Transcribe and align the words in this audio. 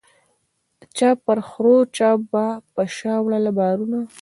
چا 0.97 1.09
پر 1.23 1.39
خرو 1.47 1.77
چا 1.97 2.09
به 2.29 2.45
په 2.73 2.83
شا 2.95 3.13
وړله 3.21 3.51
بارونه 3.59 3.99